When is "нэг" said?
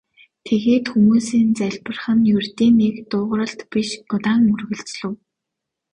2.81-2.95